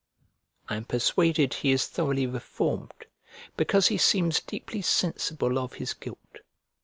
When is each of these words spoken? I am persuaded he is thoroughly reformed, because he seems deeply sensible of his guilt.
I 0.67 0.77
am 0.77 0.85
persuaded 0.85 1.53
he 1.53 1.71
is 1.71 1.85
thoroughly 1.85 2.25
reformed, 2.25 3.05
because 3.55 3.89
he 3.89 3.99
seems 3.99 4.39
deeply 4.39 4.81
sensible 4.81 5.59
of 5.59 5.73
his 5.73 5.93
guilt. 5.93 6.39